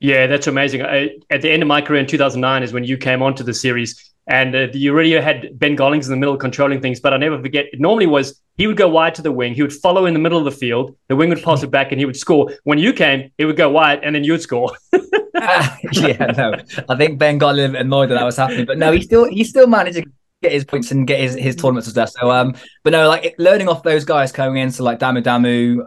[0.00, 0.82] Yeah, that's amazing.
[0.82, 3.54] I, at the end of my career in 2009 is when you came onto the
[3.54, 7.00] series and uh, you already had Ben Gollings in the middle controlling things.
[7.00, 9.62] But I never forget, it normally was he would go wide to the wing, he
[9.62, 11.98] would follow in the middle of the field, the wing would pass it back, and
[11.98, 12.52] he would score.
[12.64, 14.70] When you came, it would go wide, and then you'd score.
[15.92, 16.54] yeah, no.
[16.88, 19.00] I think Ben got a little bit annoyed that that was happening, but no, he
[19.00, 20.04] still he still managed to
[20.42, 22.06] get his points and get his, his tournaments as well.
[22.06, 25.84] So um, but no, like learning off those guys coming in, so like Damu Damu,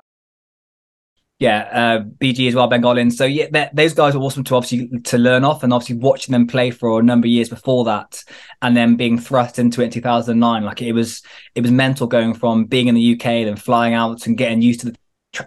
[1.39, 3.13] yeah, uh, BG as well, Ben Gollings.
[3.13, 6.45] So yeah, those guys are awesome to obviously to learn off, and obviously watching them
[6.45, 8.21] play for a number of years before that,
[8.61, 11.21] and then being thrust into it in 2009, like it was
[11.55, 14.81] it was mental going from being in the UK and flying out and getting used
[14.81, 14.97] to the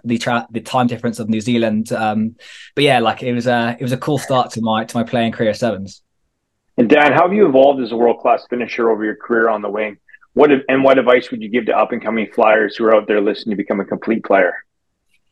[0.03, 1.91] the tra- the time difference of New Zealand.
[1.91, 2.35] Um,
[2.75, 5.03] but yeah, like it was a it was a cool start to my to my
[5.03, 6.01] playing career sevens.
[6.77, 9.61] And Dan, how have you evolved as a world class finisher over your career on
[9.61, 9.97] the wing?
[10.33, 13.07] What and what advice would you give to up and coming flyers who are out
[13.07, 14.53] there listening to become a complete player?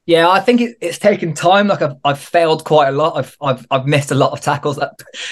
[0.09, 1.67] Yeah, I think it, it's taken time.
[1.67, 3.15] Like I've, I've failed quite a lot.
[3.15, 4.79] I've, I've I've missed a lot of tackles.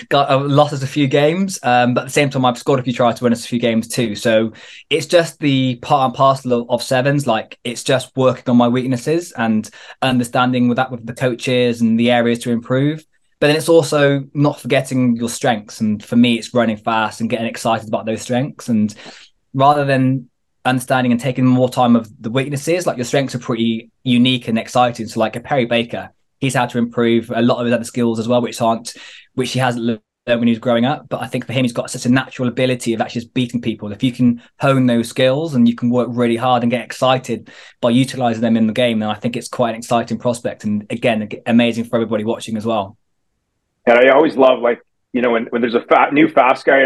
[0.09, 1.57] Got I've lost us a few games.
[1.63, 3.47] Um, but at the same time, I've scored a few tries to win us a
[3.47, 4.13] few games too.
[4.13, 4.53] So
[4.91, 7.25] it's just the part and parcel of, of sevens.
[7.25, 9.67] Like it's just working on my weaknesses and
[10.03, 13.03] understanding with that with the coaches and the areas to improve.
[13.39, 15.81] But then it's also not forgetting your strengths.
[15.81, 18.69] And for me, it's running fast and getting excited about those strengths.
[18.69, 18.93] And
[19.55, 20.29] rather than
[20.67, 22.85] understanding and taking more time of the weaknesses.
[22.85, 25.07] Like your strengths are pretty unique and exciting.
[25.07, 28.19] So like a Perry Baker, he's had to improve a lot of his other skills
[28.19, 28.95] as well, which aren't
[29.35, 31.07] which he hasn't learned when he was growing up.
[31.09, 33.61] But I think for him, he's got such a natural ability of actually just beating
[33.61, 33.91] people.
[33.91, 37.49] If you can hone those skills and you can work really hard and get excited
[37.81, 40.63] by utilizing them in the game, then I think it's quite an exciting prospect.
[40.63, 42.97] And again, amazing for everybody watching as well.
[43.85, 44.81] And I always love like
[45.13, 46.83] you know when, when there's a fat, new fast guy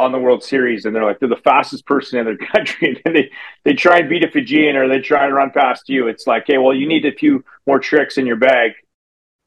[0.00, 3.14] on the World Series, and they're like they're the fastest person in their country, and
[3.14, 3.30] they
[3.64, 6.08] they try and beat a Fijian or they try and run past you.
[6.08, 8.72] It's like, hey, well, you need a few more tricks in your bag.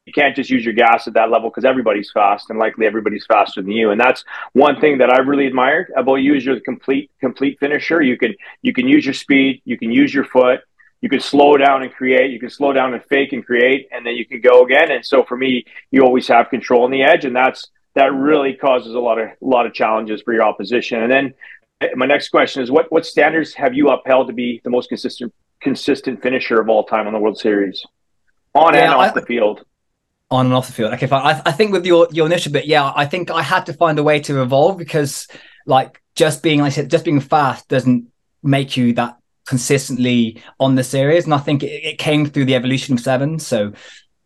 [0.06, 3.26] You can't just use your gas at that level because everybody's fast, and likely everybody's
[3.26, 3.90] faster than you.
[3.90, 7.58] And that's one thing that I've really admired about you is you're the complete complete
[7.58, 8.00] finisher.
[8.00, 10.60] You can you can use your speed, you can use your foot,
[11.00, 14.06] you can slow down and create, you can slow down and fake and create, and
[14.06, 14.90] then you can go again.
[14.90, 18.54] And so for me, you always have control on the edge, and that's that really
[18.54, 21.02] causes a lot of a lot of challenges for your opposition.
[21.02, 21.34] And then
[21.80, 24.88] eh, my next question is what what standards have you upheld to be the most
[24.88, 27.84] consistent consistent finisher of all time on the World Series,
[28.54, 29.64] on yeah, and off I, the field?
[30.30, 30.92] On and off the field.
[30.94, 31.24] Okay, fine.
[31.24, 33.98] I, I think with your your initial bit, yeah, I think I had to find
[33.98, 35.28] a way to evolve because
[35.66, 38.08] like just being like I said, just being fast doesn't
[38.42, 41.24] make you that consistently on the series.
[41.24, 43.38] And I think it, it came through the evolution of seven.
[43.38, 43.72] So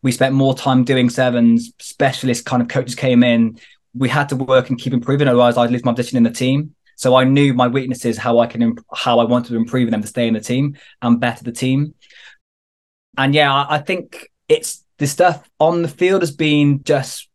[0.01, 1.73] we spent more time doing sevens.
[1.79, 3.59] Specialist kind of coaches came in.
[3.95, 6.75] We had to work and keep improving, otherwise I'd lose my position in the team.
[6.95, 10.01] So I knew my weaknesses, how I can, imp- how I wanted to improve them
[10.01, 11.93] to stay in the team and better the team.
[13.17, 17.29] And yeah, I, I think it's the stuff on the field has been just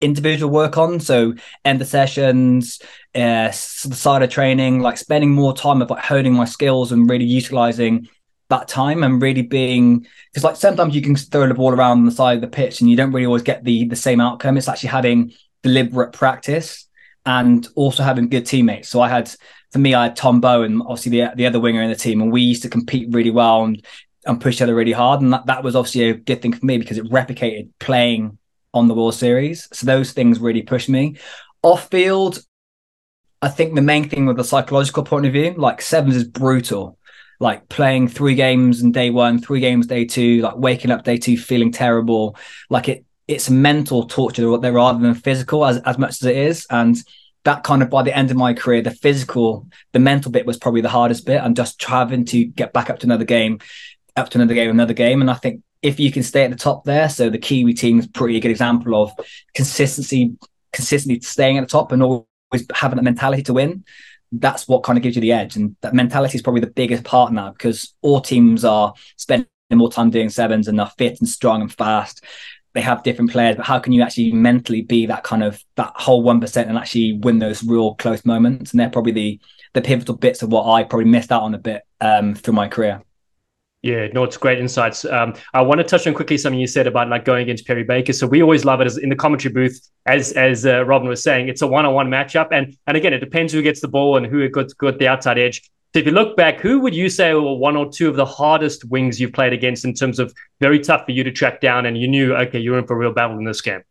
[0.00, 1.00] individual work on.
[1.00, 2.80] So end the sessions,
[3.14, 8.08] uh, side of training, like spending more time like honing my skills and really utilizing
[8.52, 12.04] that time and really being because like sometimes you can throw the ball around on
[12.04, 14.56] the side of the pitch and you don't really always get the the same outcome.
[14.56, 16.86] It's actually having deliberate practice
[17.24, 18.88] and also having good teammates.
[18.88, 19.34] So I had
[19.70, 22.30] for me, I had Tom Bowen, obviously the the other winger in the team, and
[22.30, 23.84] we used to compete really well and
[24.26, 25.22] and push each other really hard.
[25.22, 28.38] And that, that was obviously a good thing for me because it replicated playing
[28.74, 29.68] on the World Series.
[29.72, 31.16] So those things really pushed me.
[31.62, 32.44] Off field,
[33.40, 36.98] I think the main thing with the psychological point of view, like sevens is brutal
[37.42, 41.18] like playing three games in day one, three games day two, like waking up day
[41.18, 42.36] two feeling terrible.
[42.70, 46.66] Like it, it's mental torture there rather than physical as, as much as it is.
[46.70, 46.96] And
[47.42, 50.56] that kind of by the end of my career, the physical, the mental bit was
[50.56, 51.42] probably the hardest bit.
[51.42, 53.58] And just having to get back up to another game,
[54.16, 55.20] up to another game, another game.
[55.20, 57.98] And I think if you can stay at the top there, so the Kiwi team
[57.98, 59.10] is pretty good example of
[59.52, 60.36] consistency,
[60.72, 63.84] consistently staying at the top and always having that mentality to win
[64.32, 65.56] that's what kind of gives you the edge.
[65.56, 69.90] And that mentality is probably the biggest part now because all teams are spending more
[69.90, 72.24] time doing sevens and they're fit and strong and fast.
[72.74, 75.92] They have different players, but how can you actually mentally be that kind of that
[75.94, 78.70] whole one percent and actually win those real close moments?
[78.70, 79.40] And they're probably the
[79.74, 82.68] the pivotal bits of what I probably missed out on a bit um, through my
[82.68, 83.02] career.
[83.82, 85.04] Yeah, no, it's great insights.
[85.04, 87.82] Um, I want to touch on quickly something you said about like going against Perry
[87.82, 88.12] Baker.
[88.12, 91.20] So we always love it as in the commentary booth, as as uh, Robin was
[91.20, 94.24] saying, it's a one-on-one matchup, and and again, it depends who gets the ball and
[94.24, 95.68] who got got the outside edge.
[95.94, 98.24] So if you look back, who would you say were one or two of the
[98.24, 101.84] hardest wings you've played against in terms of very tough for you to track down,
[101.84, 103.82] and you knew okay, you're in for a real battle in this game.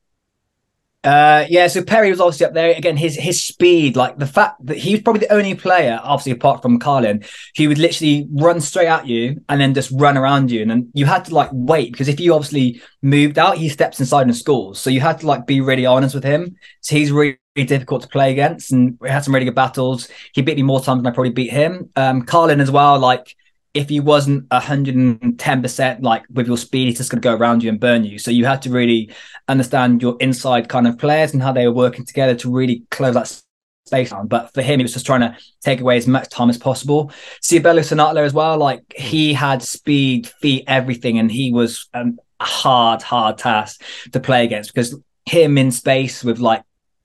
[1.03, 2.95] Uh, yeah, so Perry was obviously up there again.
[2.95, 6.61] His his speed, like the fact that he was probably the only player, obviously apart
[6.61, 7.23] from Carlin,
[7.57, 10.91] who would literally run straight at you and then just run around you, and then
[10.93, 14.37] you had to like wait because if you obviously moved out, he steps inside and
[14.37, 14.77] scores.
[14.79, 16.55] So you had to like be really honest with him.
[16.81, 20.07] So he's really, really difficult to play against, and we had some really good battles.
[20.33, 21.89] He beat me more times than I probably beat him.
[21.95, 23.35] Um, Carlin as well, like
[23.73, 27.69] if you wasn't 110% like with your speed, he's just going to go around you
[27.69, 28.19] and burn you.
[28.19, 29.11] So you had to really
[29.47, 33.13] understand your inside kind of players and how they were working together to really close
[33.13, 33.41] that
[33.85, 34.27] space down.
[34.27, 37.11] But for him, he was just trying to take away as much time as possible.
[37.41, 42.05] Seabelo Senatla as well, like he had speed, feet, everything, and he was a
[42.41, 43.81] hard, hard task
[44.11, 46.63] to play against because him in space with like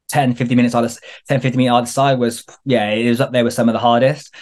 [0.09, 0.91] 10, 50 minutes either
[1.29, 3.79] 10, 50 minutes either side was, yeah, it was up there with some of the
[3.79, 4.35] hardest.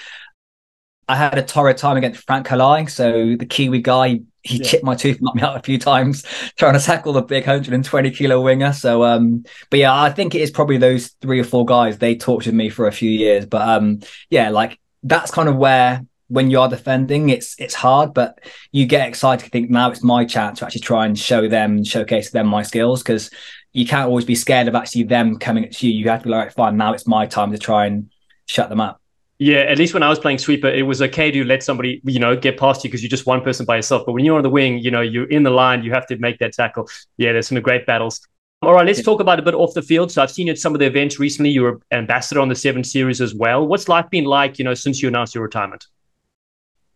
[1.08, 2.90] I had a torrid time against Frank Halai.
[2.90, 4.64] So the Kiwi guy, he yeah.
[4.64, 6.22] chipped my tooth knocked me out a few times
[6.58, 8.72] trying to tackle the big 120 kilo winger.
[8.72, 11.98] So, um, but yeah, I think it is probably those three or four guys.
[11.98, 13.46] They tortured me for a few years.
[13.46, 18.14] But um, yeah, like that's kind of where when you are defending, it's it's hard,
[18.14, 18.40] but
[18.72, 21.84] you get excited to think now it's my chance to actually try and show them,
[21.84, 23.30] showcase them my skills because
[23.72, 25.90] you can't always be scared of actually them coming at you.
[25.90, 28.10] You have to be like, fine, now it's my time to try and
[28.46, 29.00] shut them up.
[29.38, 32.20] Yeah, at least when I was playing sweeper, it was okay to let somebody, you
[32.20, 34.04] know, get past you because you're just one person by yourself.
[34.06, 36.16] But when you're on the wing, you know, you're in the line, you have to
[36.18, 36.88] make that tackle.
[37.16, 38.20] Yeah, there's some great battles.
[38.62, 40.12] All right, let's talk about a bit off the field.
[40.12, 41.50] So I've seen you at some of the events recently.
[41.50, 43.66] You were ambassador on the Seven Series as well.
[43.66, 45.86] What's life been like, you know, since you announced your retirement?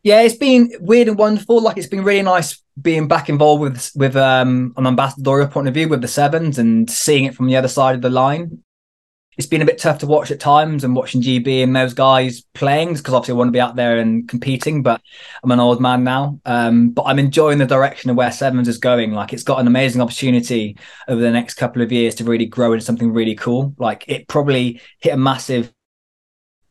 [0.05, 1.61] Yeah, it's been weird and wonderful.
[1.61, 5.74] Like it's been really nice being back involved with with um an ambassadorial point of
[5.74, 8.62] view with the sevens and seeing it from the other side of the line.
[9.38, 12.42] It's been a bit tough to watch at times and watching GB and those guys
[12.55, 15.01] playing because obviously I want to be out there and competing, but
[15.44, 16.40] I'm an old man now.
[16.44, 19.12] Um, but I'm enjoying the direction of where sevens is going.
[19.12, 22.72] Like it's got an amazing opportunity over the next couple of years to really grow
[22.72, 23.74] into something really cool.
[23.79, 25.72] Like it probably hit a massive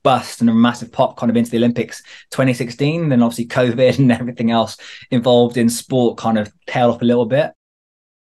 [0.04, 3.08] bust and a massive pop kind of into the Olympics 2016.
[3.08, 4.78] Then obviously COVID and everything else
[5.10, 7.54] involved in sport kind of tailed off a little bit.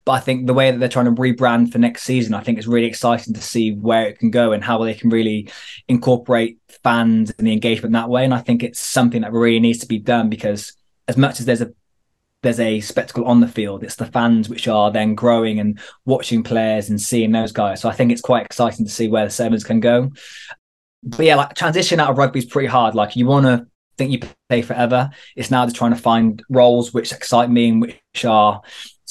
[0.05, 2.59] But I think the way that they're trying to rebrand for next season, I think
[2.59, 5.51] it's really exciting to see where it can go and how they can really
[5.88, 8.25] incorporate fans and the engagement that way.
[8.25, 10.73] And I think it's something that really needs to be done because
[11.09, 11.73] as much as there's a
[12.43, 13.85] there's a spectacle on the field.
[13.85, 17.81] It's the fans which are then growing and watching players and seeing those guys.
[17.81, 20.11] So I think it's quite exciting to see where the sevens can go
[21.03, 22.95] but yeah, like transition out of rugby is pretty hard.
[22.95, 23.67] Like you want to
[23.99, 25.11] think you play forever.
[25.37, 28.62] It's now just trying to find roles which excite me and which are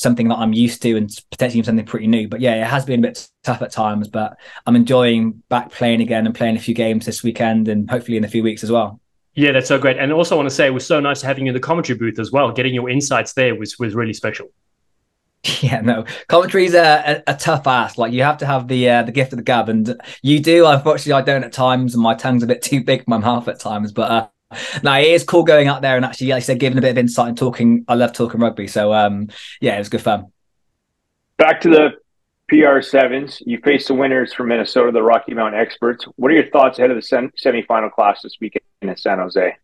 [0.01, 2.27] something that I'm used to and potentially something pretty new.
[2.27, 6.01] But yeah, it has been a bit tough at times, but I'm enjoying back playing
[6.01, 8.71] again and playing a few games this weekend and hopefully in a few weeks as
[8.71, 8.99] well.
[9.35, 9.97] Yeah, that's so great.
[9.97, 11.97] And also I want to say it was so nice having you in the commentary
[11.97, 12.51] booth as well.
[12.51, 14.47] Getting your insights there was was really special.
[15.61, 17.97] Yeah, no, commentary's a, a, a tough ask.
[17.97, 20.67] Like you have to have the uh, the gift of the gab, and you do.
[20.67, 23.47] Unfortunately, I don't at times, and my tongue's a bit too big for my mouth
[23.47, 23.91] at times.
[23.91, 24.27] But uh,
[24.83, 26.91] no, it is cool going out there and actually, like I said, giving a bit
[26.91, 27.85] of insight and talking.
[27.87, 30.31] I love talking rugby, so um, yeah, it was good fun.
[31.37, 31.89] Back to the
[32.49, 33.41] PR sevens.
[33.45, 36.03] You faced the winners from Minnesota, the Rocky Mountain Experience.
[36.15, 39.55] What are your thoughts ahead of the sem- semifinal class this weekend in San Jose?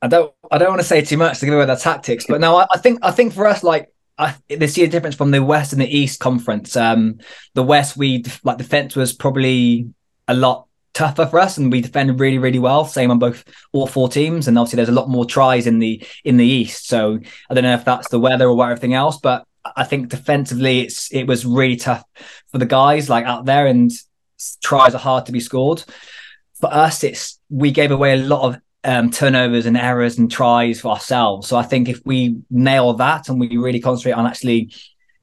[0.00, 2.40] I don't, I don't want to say too much to give away their tactics, but
[2.40, 5.32] no, I, I think, I think for us, like I, they see a difference from
[5.32, 6.76] the West and the East conference.
[6.76, 7.18] Um,
[7.54, 9.92] the West, we like the defense was probably
[10.26, 10.67] a lot
[10.98, 12.84] tougher for us, and we defended really, really well.
[12.84, 16.02] Same on both all four teams, and obviously there's a lot more tries in the
[16.24, 16.88] in the East.
[16.88, 20.80] So I don't know if that's the weather or everything else, but I think defensively,
[20.80, 22.04] it's it was really tough
[22.50, 23.90] for the guys like out there, and
[24.62, 25.84] tries are hard to be scored.
[26.60, 30.80] For us, it's we gave away a lot of um, turnovers and errors and tries
[30.80, 31.46] for ourselves.
[31.46, 34.72] So I think if we nail that and we really concentrate on actually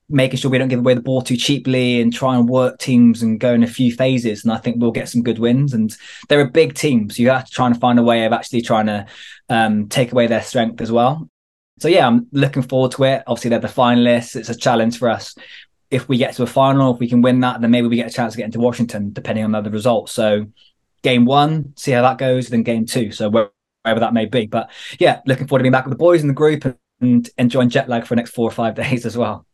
[0.09, 3.23] making sure we don't give away the ball too cheaply and try and work teams
[3.23, 5.73] and go in a few phases, and I think we'll get some good wins.
[5.73, 5.95] And
[6.29, 8.61] they're a big team, so you have to try and find a way of actually
[8.61, 9.05] trying to
[9.49, 11.29] um, take away their strength as well.
[11.79, 13.23] So yeah, I'm looking forward to it.
[13.27, 14.35] Obviously, they're the finalists.
[14.35, 15.35] It's a challenge for us.
[15.91, 18.09] If we get to a final, if we can win that, then maybe we get
[18.09, 20.13] a chance to get into Washington, depending on the results.
[20.13, 20.47] So
[21.03, 23.11] game one, see how that goes, then game two.
[23.11, 24.45] So wherever that may be.
[24.47, 27.69] But yeah, looking forward to being back with the boys in the group and enjoying
[27.69, 29.45] jet lag for the next four or five days as well.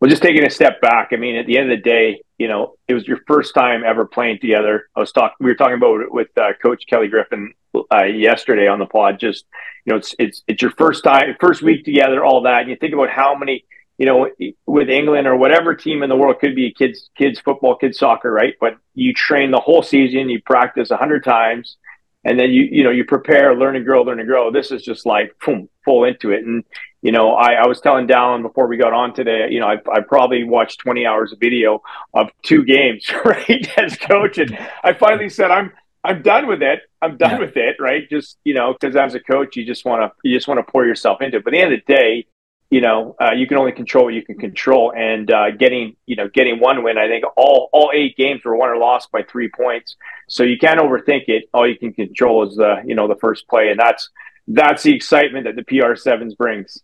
[0.00, 1.10] Well, just taking a step back.
[1.12, 3.84] I mean, at the end of the day, you know, it was your first time
[3.84, 4.88] ever playing together.
[4.96, 7.52] I was talking, we were talking about it with uh, Coach Kelly Griffin
[7.92, 9.20] uh, yesterday on the pod.
[9.20, 9.44] Just,
[9.84, 12.62] you know, it's it's it's your first time, first week together, all that.
[12.62, 13.64] And you think about how many
[14.00, 14.30] you know,
[14.64, 18.32] with England or whatever team in the world could be kids, kids football, kids soccer,
[18.32, 18.54] right?
[18.58, 21.76] But you train the whole season, you practice a hundred times,
[22.24, 24.50] and then you, you know, you prepare, learn and grow, learn and grow.
[24.50, 26.44] This is just like boom, full into it.
[26.44, 26.64] And
[27.02, 29.76] you know, I, I was telling Dallen before we got on today, you know, I,
[29.90, 34.92] I probably watched 20 hours of video of two games, right, as coach, and I
[34.92, 35.72] finally said, I'm,
[36.04, 36.80] I'm done with it.
[37.02, 37.38] I'm done yeah.
[37.40, 38.08] with it, right?
[38.08, 40.70] Just you know, because as a coach, you just want to you just want to
[40.70, 41.44] pour yourself into it.
[41.44, 42.26] But at the end of the day,
[42.70, 44.92] you know, uh, you can only control what you can control.
[44.96, 48.56] And uh, getting, you know, getting one win, I think all all eight games were
[48.56, 49.96] won or lost by three points.
[50.28, 51.48] So you can't overthink it.
[51.52, 54.08] All you can control is the, you know, the first play, and that's
[54.46, 56.80] that's the excitement that the PR sevens brings.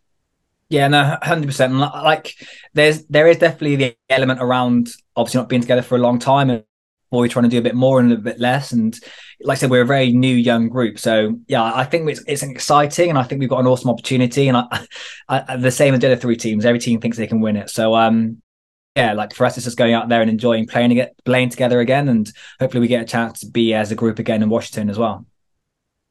[0.68, 1.74] Yeah, no, hundred percent.
[1.74, 2.34] Like,
[2.74, 6.50] there's there is definitely the element around obviously not being together for a long time
[6.50, 6.64] and
[7.10, 8.72] we're trying to do a bit more and a bit less.
[8.72, 8.98] And
[9.40, 10.98] like I said, we're a very new young group.
[10.98, 14.48] So yeah, I think it's, it's exciting and I think we've got an awesome opportunity.
[14.48, 14.86] And I,
[15.28, 17.70] I, the same as the other three teams, every team thinks they can win it.
[17.70, 18.42] So um,
[18.96, 21.80] yeah, like for us, it's just going out there and enjoying playing it, playing together
[21.80, 24.88] again, and hopefully we get a chance to be as a group again in Washington
[24.88, 25.26] as well.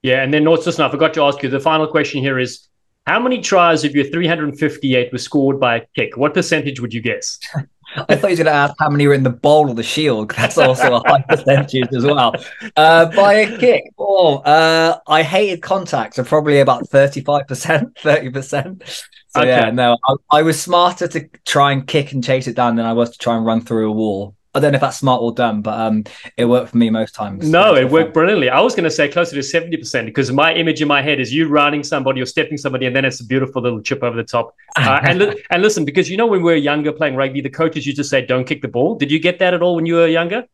[0.04, 1.50] Yeah, and then North, listen, I forgot to ask you.
[1.50, 2.68] The final question here is:
[3.08, 6.16] How many tries of your 358 were scored by a kick?
[6.16, 7.40] What percentage would you guess?
[7.96, 9.84] I thought you were going to ask how many were in the bowl or the
[9.84, 10.32] shield.
[10.32, 12.34] That's also a high percentage as well.
[12.76, 19.06] Uh, by a kick, oh, uh, I hated contact, so probably about 35%, 30%.
[19.36, 19.50] So okay.
[19.50, 22.86] yeah, no, I, I, was smarter to try and kick and chase it down than
[22.86, 24.34] I was to try and run through a wall.
[24.56, 26.06] I don't know if that's smart or dumb, but um,
[26.38, 27.50] it worked for me most times.
[27.50, 28.50] No, it worked brilliantly.
[28.50, 31.34] I was going to say closer to 70% because my image in my head is
[31.34, 34.24] you running somebody or stepping somebody, and then it's a beautiful little chip over the
[34.24, 34.56] top.
[34.78, 37.50] Uh, and, li- and listen, because you know, when we were younger playing rugby, the
[37.50, 38.94] coaches used to say, don't kick the ball.
[38.94, 40.46] Did you get that at all when you were younger?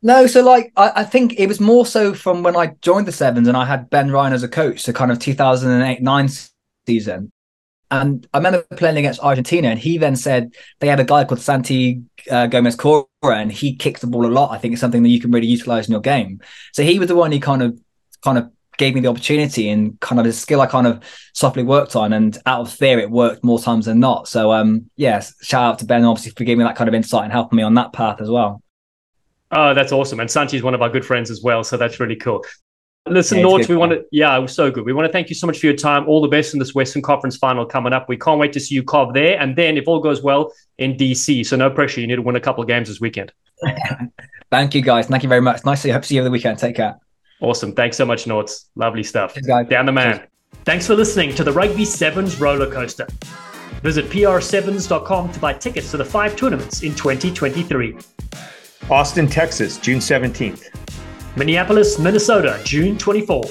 [0.00, 3.12] No, so like I, I, think it was more so from when I joined the
[3.12, 6.28] Sevens and I had Ben Ryan as a coach, so kind of 2008 9
[6.86, 7.30] season.
[7.90, 11.40] And I remember playing against Argentina, and he then said they had a guy called
[11.40, 14.50] Santi uh, Gomez Cora, and he kicks the ball a lot.
[14.50, 16.40] I think it's something that you can really utilize in your game.
[16.72, 17.80] So he was the one who kind of,
[18.22, 21.62] kind of gave me the opportunity and kind of a skill I kind of softly
[21.62, 22.12] worked on.
[22.12, 24.28] And out of fear, it worked more times than not.
[24.28, 27.24] So, um, yes, shout out to Ben, obviously, for giving me that kind of insight
[27.24, 28.62] and helping me on that path as well.
[29.50, 30.20] Oh, that's awesome.
[30.20, 31.64] And Santi is one of our good friends as well.
[31.64, 32.44] So that's really cool.
[33.10, 34.84] Listen, yeah, Nort, we want to, yeah, it was so good.
[34.84, 36.06] We want to thank you so much for your time.
[36.08, 38.08] All the best in this Western Conference final coming up.
[38.08, 39.38] We can't wait to see you carve there.
[39.40, 41.46] And then, if all goes well, in DC.
[41.46, 42.00] So, no pressure.
[42.00, 43.32] You need to win a couple of games this weekend.
[44.50, 45.06] thank you, guys.
[45.06, 45.64] Thank you very much.
[45.64, 46.58] Nice to hope to see you over the weekend.
[46.58, 46.98] Take care.
[47.40, 47.72] Awesome.
[47.72, 48.66] Thanks so much, Norts.
[48.74, 49.34] Lovely stuff.
[49.34, 50.18] Cheers, Dan the man.
[50.18, 50.28] Cheers.
[50.64, 53.06] Thanks for listening to the Rugby Sevens roller coaster.
[53.82, 57.96] Visit pr7s.com to buy tickets to the five tournaments in 2023.
[58.90, 61.07] Austin, Texas, June 17th.
[61.36, 63.44] Minneapolis, Minnesota, June 24.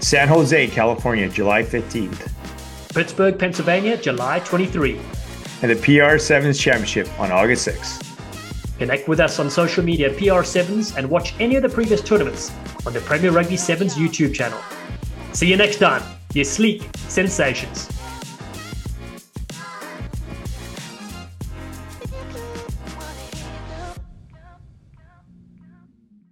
[0.00, 2.30] San Jose, California, July 15th.
[2.94, 5.00] Pittsburgh, Pennsylvania, July 23.
[5.62, 8.00] And the PR Sevens Championship on August 6.
[8.78, 12.52] Connect with us on social media PR Sevens and watch any of the previous tournaments
[12.84, 14.60] on the Premier Rugby Sevens YouTube channel.
[15.32, 16.02] See you next time.
[16.34, 17.88] Your sleek sensations.